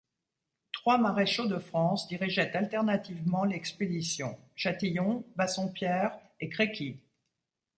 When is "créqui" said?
6.49-6.99